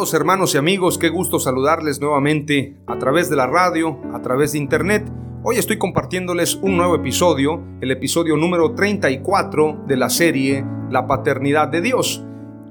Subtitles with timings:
[0.00, 4.58] Hermanos y amigos, qué gusto saludarles nuevamente a través de la radio, a través de
[4.58, 5.06] internet.
[5.42, 11.68] Hoy estoy compartiéndoles un nuevo episodio, el episodio número 34 de la serie La Paternidad
[11.68, 12.24] de Dios.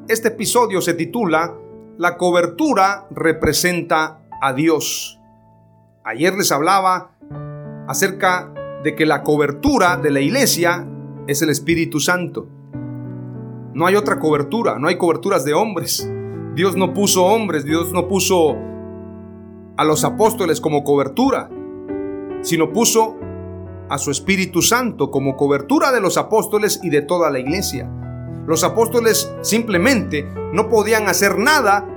[0.08, 1.54] Este episodio se titula
[2.00, 5.20] La cobertura representa a Dios.
[6.04, 7.12] Ayer les hablaba
[7.88, 8.52] acerca
[8.84, 10.88] de que la cobertura de la iglesia
[11.28, 12.48] es el Espíritu Santo.
[13.76, 16.12] No hay otra cobertura, no hay coberturas de hombres.
[16.56, 18.58] Dios no puso hombres, Dios no puso
[19.78, 21.50] a los apóstoles como cobertura,
[22.42, 23.18] sino puso
[23.90, 27.90] a su Espíritu Santo como cobertura de los apóstoles y de toda la iglesia.
[28.46, 31.88] Los apóstoles simplemente no podían hacer nada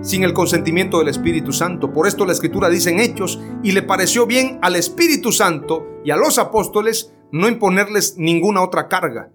[0.00, 1.92] sin el consentimiento del Espíritu Santo.
[1.92, 6.10] Por esto la Escritura dice en Hechos, y le pareció bien al Espíritu Santo y
[6.10, 9.30] a los apóstoles no imponerles ninguna otra carga.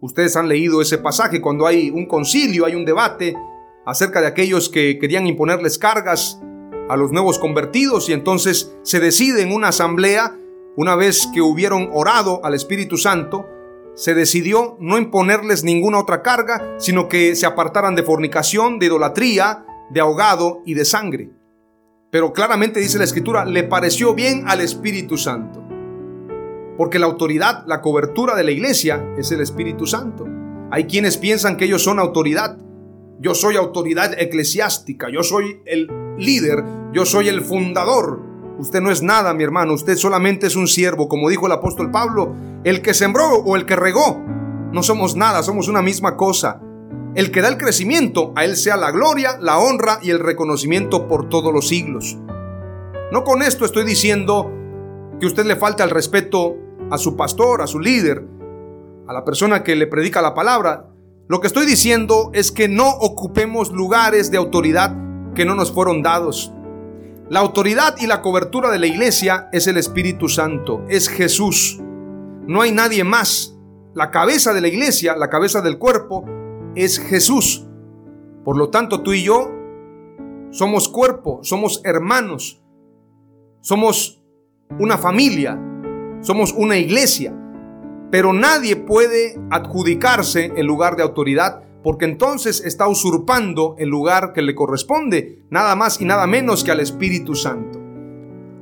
[0.00, 3.36] Ustedes han leído ese pasaje cuando hay un concilio, hay un debate
[3.84, 6.40] acerca de aquellos que querían imponerles cargas
[6.88, 10.36] a los nuevos convertidos y entonces se decide en una asamblea,
[10.76, 13.46] una vez que hubieron orado al Espíritu Santo,
[13.94, 19.64] se decidió no imponerles ninguna otra carga, sino que se apartaran de fornicación, de idolatría,
[19.90, 21.30] de ahogado y de sangre.
[22.10, 25.62] Pero claramente dice la Escritura, le pareció bien al Espíritu Santo.
[26.76, 30.26] Porque la autoridad, la cobertura de la iglesia es el Espíritu Santo.
[30.70, 32.58] Hay quienes piensan que ellos son autoridad,
[33.22, 35.88] yo soy autoridad eclesiástica, yo soy el
[36.18, 38.20] líder, yo soy el fundador.
[38.58, 41.92] Usted no es nada, mi hermano, usted solamente es un siervo, como dijo el apóstol
[41.92, 42.34] Pablo,
[42.64, 44.20] el que sembró o el que regó.
[44.72, 46.60] No somos nada, somos una misma cosa.
[47.14, 51.06] El que da el crecimiento, a él sea la gloria, la honra y el reconocimiento
[51.06, 52.18] por todos los siglos.
[53.12, 54.50] No con esto estoy diciendo
[55.20, 56.56] que usted le falta el respeto
[56.90, 58.26] a su pastor, a su líder,
[59.06, 60.91] a la persona que le predica la palabra.
[61.28, 64.96] Lo que estoy diciendo es que no ocupemos lugares de autoridad
[65.34, 66.52] que no nos fueron dados.
[67.30, 71.80] La autoridad y la cobertura de la iglesia es el Espíritu Santo, es Jesús.
[72.46, 73.56] No hay nadie más.
[73.94, 76.24] La cabeza de la iglesia, la cabeza del cuerpo,
[76.74, 77.66] es Jesús.
[78.44, 79.50] Por lo tanto, tú y yo
[80.50, 82.62] somos cuerpo, somos hermanos,
[83.60, 84.22] somos
[84.78, 85.58] una familia,
[86.20, 87.34] somos una iglesia.
[88.12, 94.42] Pero nadie puede adjudicarse el lugar de autoridad porque entonces está usurpando el lugar que
[94.42, 97.80] le corresponde, nada más y nada menos que al Espíritu Santo.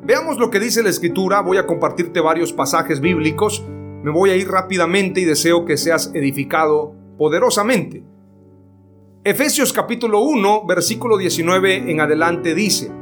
[0.04, 3.66] Veamos lo que dice la Escritura, voy a compartirte varios pasajes bíblicos,
[4.04, 8.04] me voy a ir rápidamente y deseo que seas edificado poderosamente.
[9.24, 12.92] Efesios capítulo 1, versículo 19 en adelante dice,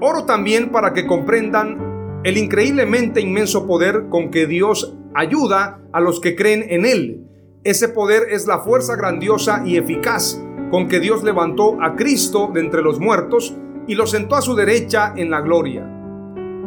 [0.00, 1.89] Oro también para que comprendan
[2.22, 7.26] el increíblemente inmenso poder con que Dios ayuda a los que creen en Él.
[7.64, 12.60] Ese poder es la fuerza grandiosa y eficaz con que Dios levantó a Cristo de
[12.60, 13.56] entre los muertos
[13.86, 15.86] y lo sentó a su derecha en la gloria.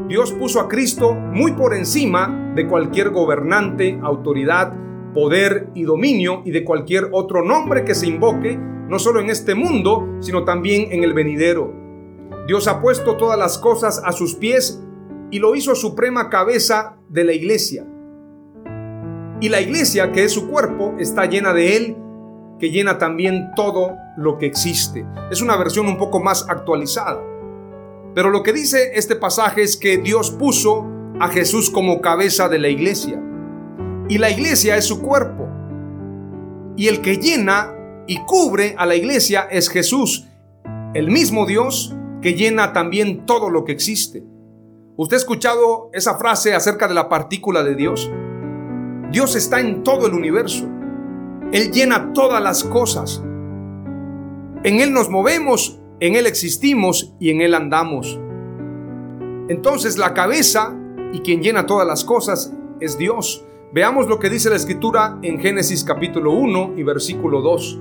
[0.07, 4.73] Dios puso a Cristo muy por encima de cualquier gobernante, autoridad,
[5.13, 9.55] poder y dominio y de cualquier otro nombre que se invoque, no solo en este
[9.55, 11.71] mundo, sino también en el venidero.
[12.47, 14.83] Dios ha puesto todas las cosas a sus pies
[15.33, 17.87] y lo hizo suprema cabeza de la iglesia.
[19.41, 21.97] Y la iglesia, que es su cuerpo, está llena de él,
[22.59, 25.03] que llena también todo lo que existe.
[25.31, 27.19] Es una versión un poco más actualizada.
[28.13, 30.85] Pero lo que dice este pasaje es que Dios puso
[31.19, 33.19] a Jesús como cabeza de la iglesia.
[34.09, 35.49] Y la iglesia es su cuerpo.
[36.77, 37.73] Y el que llena
[38.05, 40.27] y cubre a la iglesia es Jesús,
[40.93, 44.23] el mismo Dios que llena también todo lo que existe.
[44.95, 48.11] ¿Usted ha escuchado esa frase acerca de la partícula de Dios?
[49.11, 50.69] Dios está en todo el universo.
[51.51, 53.23] Él llena todas las cosas.
[54.63, 58.19] En Él nos movemos, en Él existimos y en Él andamos.
[59.49, 60.75] Entonces la cabeza
[61.11, 63.43] y quien llena todas las cosas es Dios.
[63.73, 67.79] Veamos lo que dice la escritura en Génesis capítulo 1 y versículo 2.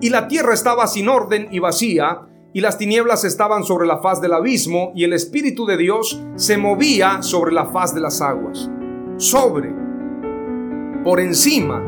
[0.00, 4.20] Y la tierra estaba sin orden y vacía, y las tinieblas estaban sobre la faz
[4.20, 8.70] del abismo, y el Espíritu de Dios se movía sobre la faz de las aguas.
[9.16, 9.72] Sobre,
[11.04, 11.82] por encima,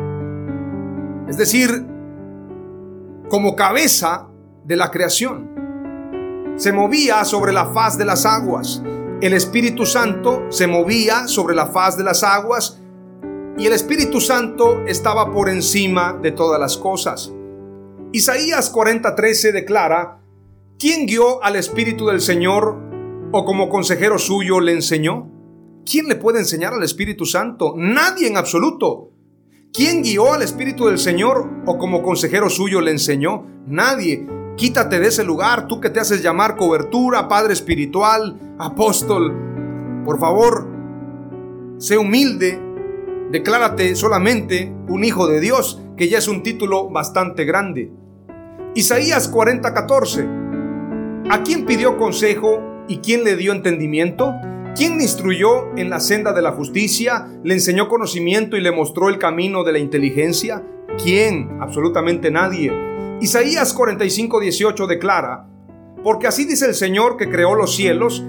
[1.28, 1.86] es decir,
[3.28, 4.28] como cabeza
[4.64, 5.50] de la creación.
[6.56, 8.82] Se movía sobre la faz de las aguas.
[9.20, 12.82] El Espíritu Santo se movía sobre la faz de las aguas
[13.56, 17.32] y el Espíritu Santo estaba por encima de todas las cosas.
[18.12, 20.21] Isaías 40:13 declara,
[20.82, 22.76] ¿quién guió al Espíritu del Señor
[23.30, 25.30] o como consejero suyo le enseñó?
[25.88, 27.74] ¿Quién le puede enseñar al Espíritu Santo?
[27.76, 29.12] Nadie en absoluto.
[29.72, 33.46] ¿Quién guió al Espíritu del Señor o como consejero suyo le enseñó?
[33.64, 34.26] Nadie.
[34.56, 40.02] Quítate de ese lugar, tú que te haces llamar cobertura, Padre Espiritual, apóstol.
[40.04, 40.66] Por favor,
[41.78, 42.60] sé humilde,
[43.30, 47.92] declárate solamente un hijo de Dios, que ya es un título bastante grande.
[48.74, 50.41] Isaías 40:14.
[51.30, 54.34] ¿A quién pidió consejo y quién le dio entendimiento?
[54.74, 57.28] ¿Quién le instruyó en la senda de la justicia?
[57.44, 60.62] ¿Le enseñó conocimiento y le mostró el camino de la inteligencia?
[61.02, 61.58] ¿Quién?
[61.60, 62.72] Absolutamente nadie.
[63.20, 65.46] Isaías 45, 18 declara,
[66.02, 68.24] porque así dice el Señor que creó los cielos,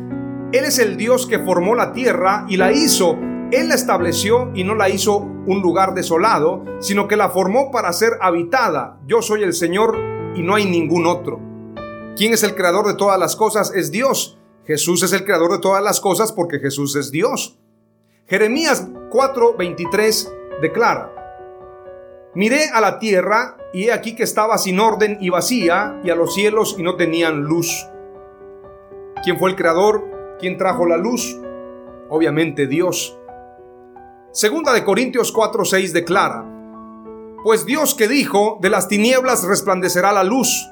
[0.52, 3.18] Él es el Dios que formó la tierra y la hizo,
[3.52, 7.92] Él la estableció y no la hizo un lugar desolado, sino que la formó para
[7.92, 9.00] ser habitada.
[9.08, 9.98] Yo soy el Señor
[10.36, 11.53] y no hay ningún otro.
[12.16, 13.74] ¿Quién es el creador de todas las cosas?
[13.74, 14.38] Es Dios.
[14.66, 17.58] Jesús es el creador de todas las cosas porque Jesús es Dios.
[18.28, 20.32] Jeremías 4:23
[20.62, 21.12] declara,
[22.36, 26.16] Miré a la tierra y he aquí que estaba sin orden y vacía, y a
[26.16, 27.88] los cielos y no tenían luz.
[29.24, 30.38] ¿Quién fue el creador?
[30.40, 31.40] ¿Quién trajo la luz?
[32.10, 33.18] Obviamente Dios.
[34.32, 36.46] Segunda de Corintios 4:6 declara,
[37.44, 40.70] Pues Dios que dijo, de las tinieblas resplandecerá la luz,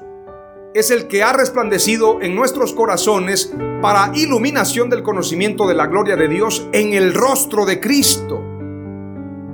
[0.74, 3.52] es el que ha resplandecido en nuestros corazones
[3.82, 8.42] para iluminación del conocimiento de la gloria de Dios en el rostro de Cristo.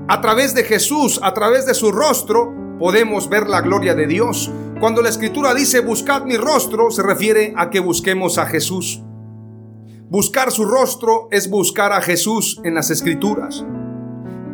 [0.08, 4.50] A través de Jesús, a través de su rostro, podemos ver la gloria de Dios.
[4.80, 9.02] Cuando la escritura dice buscad mi rostro, se refiere a que busquemos a Jesús.
[10.08, 13.64] Buscar su rostro es buscar a Jesús en las escrituras.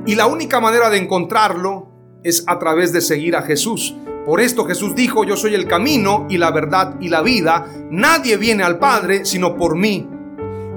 [0.06, 1.88] Y la única manera de encontrarlo
[2.24, 3.94] es a través de seguir a Jesús.
[4.24, 7.66] Por esto Jesús dijo, yo soy el camino y la verdad y la vida.
[7.90, 10.08] Nadie viene al Padre sino por mí.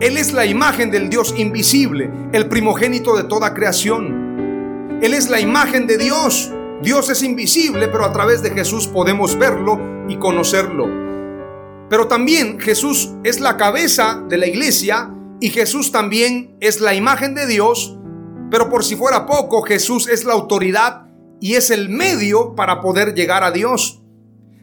[0.02, 5.00] Él es la imagen del Dios invisible, el primogénito de toda creación.
[5.02, 6.52] Él es la imagen de Dios.
[6.84, 9.80] Dios es invisible, pero a través de Jesús podemos verlo
[10.10, 10.88] y conocerlo.
[11.90, 15.10] Pero también Jesús es la cabeza de la iglesia
[15.40, 17.98] y Jesús también es la imagen de Dios.
[18.52, 21.07] Pero por si fuera poco, Jesús es la autoridad
[21.40, 24.02] y es el medio para poder llegar a Dios.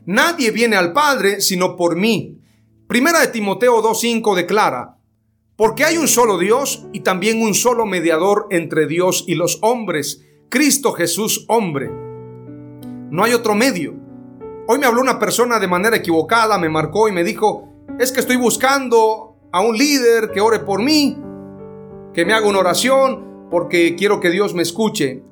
[0.06, 2.40] Nadie viene al Padre sino por mí.
[2.86, 4.98] Primera de Timoteo 2.5 declara,
[5.56, 10.24] porque hay un solo Dios y también un solo mediador entre Dios y los hombres,
[10.48, 11.90] Cristo Jesús hombre.
[13.10, 13.94] No hay otro medio.
[14.66, 18.20] Hoy me habló una persona de manera equivocada, me marcó y me dijo, es que
[18.20, 21.16] estoy buscando a un líder que ore por mí,
[22.12, 25.22] que me haga una oración, porque quiero que Dios me escuche.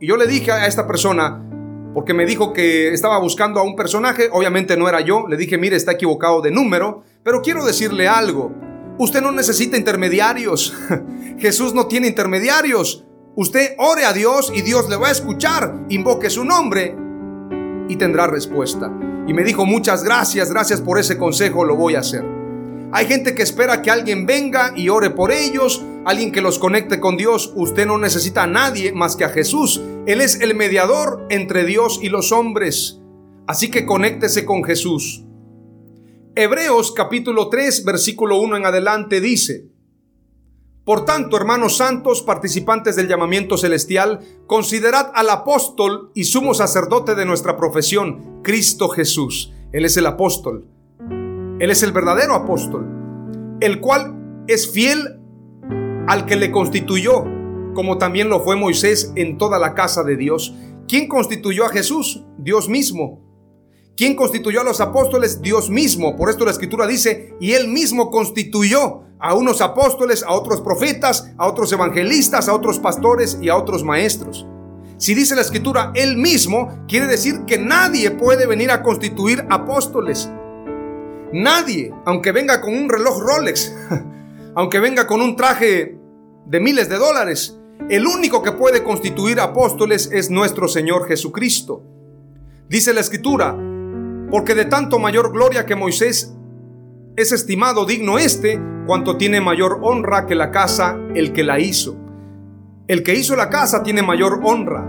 [0.00, 1.44] Y yo le dije a esta persona,
[1.92, 5.58] porque me dijo que estaba buscando a un personaje, obviamente no era yo, le dije,
[5.58, 8.50] mire, está equivocado de número, pero quiero decirle algo,
[8.96, 10.74] usted no necesita intermediarios,
[11.38, 13.04] Jesús no tiene intermediarios,
[13.36, 16.96] usted ore a Dios y Dios le va a escuchar, invoque su nombre
[17.88, 18.90] y tendrá respuesta.
[19.26, 22.24] Y me dijo, muchas gracias, gracias por ese consejo, lo voy a hacer.
[22.92, 27.00] Hay gente que espera que alguien venga y ore por ellos, alguien que los conecte
[27.00, 27.52] con Dios.
[27.54, 29.80] Usted no necesita a nadie más que a Jesús.
[30.06, 33.00] Él es el mediador entre Dios y los hombres.
[33.46, 35.24] Así que conéctese con Jesús.
[36.34, 39.68] Hebreos capítulo 3 versículo 1 en adelante dice,
[40.84, 47.26] Por tanto, hermanos santos, participantes del llamamiento celestial, considerad al apóstol y sumo sacerdote de
[47.26, 49.52] nuestra profesión, Cristo Jesús.
[49.72, 50.66] Él es el apóstol
[51.60, 52.86] él es el verdadero apóstol,
[53.60, 55.19] el cual es fiel
[56.10, 57.24] al que le constituyó,
[57.74, 60.52] como también lo fue Moisés en toda la casa de Dios,
[60.90, 62.24] ¿Quién constituyó a Jesús?
[62.36, 63.20] Dios mismo.
[63.96, 65.40] ¿Quién constituyó a los apóstoles?
[65.40, 66.16] Dios mismo.
[66.16, 71.30] Por esto la escritura dice, y él mismo constituyó a unos apóstoles, a otros profetas,
[71.38, 74.48] a otros evangelistas, a otros pastores y a otros maestros.
[74.96, 80.28] Si dice la escritura él mismo, quiere decir que nadie puede venir a constituir apóstoles.
[81.32, 83.72] Nadie, aunque venga con un reloj Rolex,
[84.56, 85.99] aunque venga con un traje
[86.50, 87.56] de miles de dólares,
[87.88, 91.84] el único que puede constituir apóstoles es nuestro Señor Jesucristo.
[92.68, 93.56] Dice la escritura,
[94.32, 96.34] porque de tanto mayor gloria que Moisés
[97.14, 101.96] es estimado digno este, cuanto tiene mayor honra que la casa el que la hizo.
[102.88, 104.84] El que hizo la casa tiene mayor honra.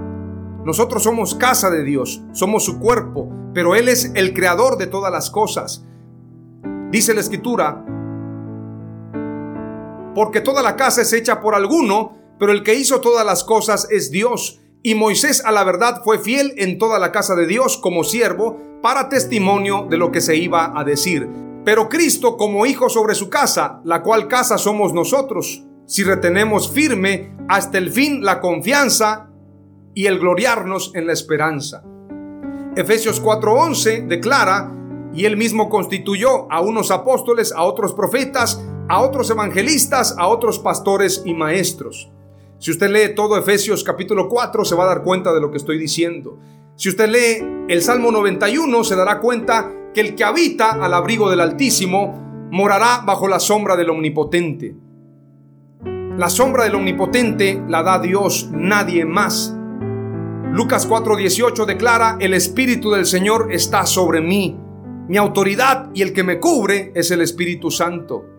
[0.65, 5.12] Nosotros somos casa de Dios, somos su cuerpo, pero Él es el creador de todas
[5.12, 5.86] las cosas.
[6.89, 7.86] Dice la escritura,
[10.13, 13.88] porque toda la casa es hecha por alguno, pero el que hizo todas las cosas
[13.91, 14.60] es Dios.
[14.84, 18.58] Y Moisés a la verdad fue fiel en toda la casa de Dios como siervo
[18.82, 21.30] para testimonio de lo que se iba a decir.
[21.63, 27.36] Pero Cristo como hijo sobre su casa, la cual casa somos nosotros, si retenemos firme
[27.48, 29.30] hasta el fin la confianza
[29.94, 31.84] y el gloriarnos en la esperanza.
[32.75, 34.72] Efesios 4:11 declara,
[35.13, 40.60] y él mismo constituyó a unos apóstoles, a otros profetas, a otros evangelistas, a otros
[40.60, 42.12] pastores y maestros.
[42.60, 45.56] Si usted lee todo Efesios capítulo 4, se va a dar cuenta de lo que
[45.56, 46.38] estoy diciendo.
[46.76, 51.30] Si usted lee el Salmo 91, se dará cuenta que el que habita al abrigo
[51.30, 54.76] del Altísimo morará bajo la sombra del Omnipotente.
[56.18, 59.56] La sombra del Omnipotente la da Dios, nadie más.
[60.52, 64.60] Lucas 4:18 declara, el Espíritu del Señor está sobre mí.
[65.08, 68.31] Mi autoridad y el que me cubre es el Espíritu Santo.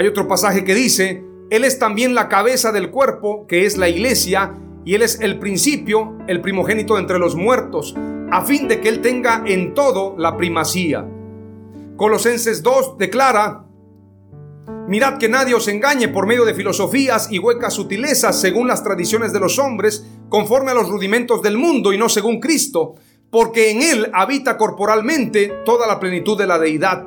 [0.00, 3.90] Hay otro pasaje que dice, él es también la cabeza del cuerpo, que es la
[3.90, 7.94] iglesia, y Él es el principio, el primogénito entre los muertos,
[8.30, 11.06] a fin de que Él tenga en todo la primacía.
[11.98, 13.66] Colosenses 2 declara,
[14.88, 19.34] Mirad que nadie os engañe por medio de filosofías y huecas sutilezas según las tradiciones
[19.34, 22.94] de los hombres, conforme a los rudimentos del mundo y no según Cristo,
[23.30, 27.06] porque en Él habita corporalmente toda la plenitud de la deidad.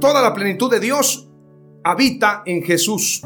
[0.00, 1.29] Toda la plenitud de Dios
[1.84, 3.22] habita en Jesús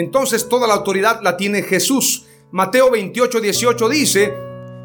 [0.00, 2.26] entonces toda la autoridad la tiene Jesús.
[2.52, 4.34] Mateo 28, 18 dice,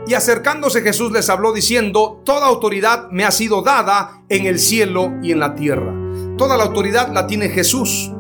[0.08, 5.14] y acercándose Jesús les habló diciendo, toda autoridad me ha sido dada en el cielo
[5.22, 5.94] y en la tierra.
[6.38, 8.12] Toda la autoridad la tiene Jesús,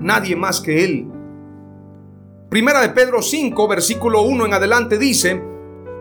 [0.00, 1.08] nadie más que Él.
[2.50, 5.42] Primera de Pedro 5, versículo 1 en adelante dice,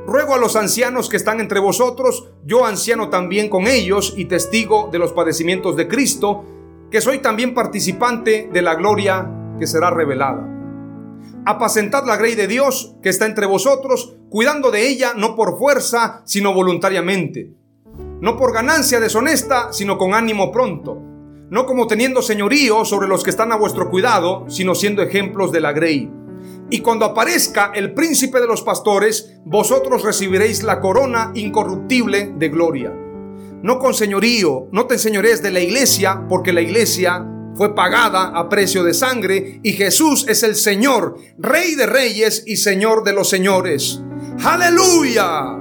[0.05, 4.89] Ruego a los ancianos que están entre vosotros, yo anciano también con ellos y testigo
[4.91, 6.45] de los padecimientos de Cristo,
[7.01, 10.47] soy también participante de la gloria que será revelada.
[11.45, 16.21] Apacentad la grey de Dios que está entre vosotros, cuidando de ella no por fuerza,
[16.25, 17.53] sino voluntariamente.
[18.19, 20.99] No por ganancia deshonesta, sino con ánimo pronto.
[21.49, 25.61] No como teniendo señorío sobre los que están a vuestro cuidado, sino siendo ejemplos de
[25.61, 26.11] la grey.
[26.71, 33.04] Y cuando aparezca el príncipe de los pastores, vosotros recibiréis la corona incorruptible de gloria.
[33.63, 38.49] No con señorío, no te enseñorees de la iglesia, porque la iglesia fue pagada a
[38.49, 43.29] precio de sangre y Jesús es el Señor, Rey de reyes y Señor de los
[43.29, 44.01] señores.
[44.43, 45.57] Aleluya.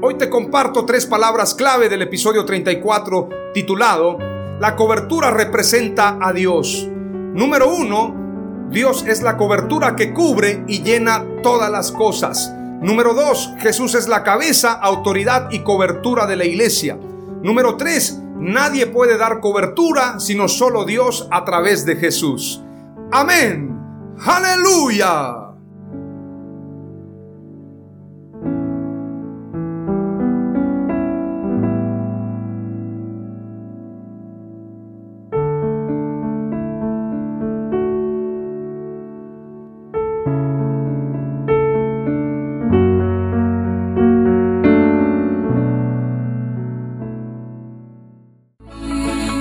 [0.00, 4.18] Hoy te comparto tres palabras clave del episodio 34 titulado
[4.60, 6.88] La cobertura representa a Dios.
[6.90, 12.52] Número uno, Dios es la cobertura que cubre y llena todas las cosas.
[12.80, 16.98] Número dos, Jesús es la cabeza, autoridad y cobertura de la iglesia.
[17.42, 22.62] Número tres, Nadie puede dar cobertura sino solo Dios a través de Jesús.
[23.10, 23.76] Amén.
[24.24, 25.47] Aleluya.